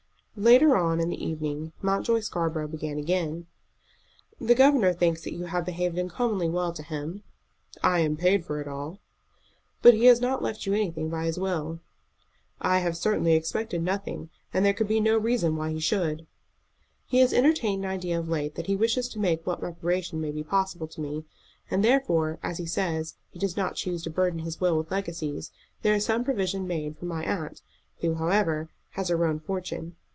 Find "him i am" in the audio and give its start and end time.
6.81-8.15